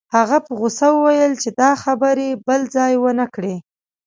هغه 0.15 0.37
په 0.45 0.51
غوسه 0.59 0.87
وویل 0.93 1.33
چې 1.41 1.49
دا 1.61 1.71
خبرې 1.83 2.29
بل 2.47 2.61
ځای 2.75 2.93
ونه 2.97 3.25
کړې 3.35 3.55